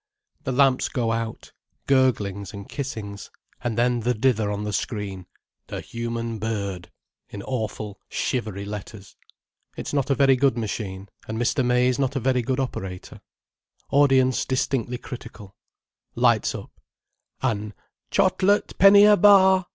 [0.45, 1.51] The lamps go out:
[1.85, 5.27] gurglings and kissings—and then the dither on the screen:
[5.67, 6.89] "The Human Bird,"
[7.29, 9.15] in awful shivery letters.
[9.77, 11.63] It's not a very good machine, and Mr.
[11.63, 13.21] May is not a very good operator.
[13.91, 15.55] Audience distinctly critical.
[16.15, 17.75] Lights up—an
[18.09, 19.67] "Chot let, penny a bar!